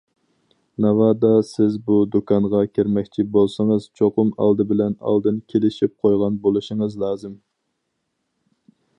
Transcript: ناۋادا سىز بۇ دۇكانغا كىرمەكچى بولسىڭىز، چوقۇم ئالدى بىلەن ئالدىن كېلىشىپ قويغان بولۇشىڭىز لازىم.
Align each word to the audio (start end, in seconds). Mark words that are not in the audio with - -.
ناۋادا 0.83 1.29
سىز 1.49 1.73
بۇ 1.89 1.97
دۇكانغا 2.15 2.61
كىرمەكچى 2.77 3.25
بولسىڭىز، 3.35 3.85
چوقۇم 3.99 4.31
ئالدى 4.45 4.65
بىلەن 4.71 4.95
ئالدىن 5.11 5.37
كېلىشىپ 5.53 5.93
قويغان 6.07 6.41
بولۇشىڭىز 6.47 6.97
لازىم. 7.05 7.37